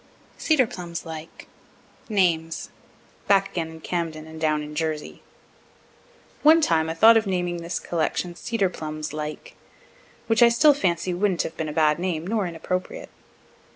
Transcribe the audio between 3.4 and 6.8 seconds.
again in Camden and down in Jersey) One